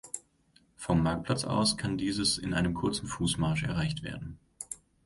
Vom 0.77 1.03
Marktplatz 1.03 1.43
aus 1.43 1.77
kann 1.77 1.95
dieses 1.95 2.39
in 2.39 2.55
einem 2.55 2.73
kurzen 2.73 3.05
Fußmarsch 3.07 3.61
erreicht 3.65 4.01
werden. 4.01 4.39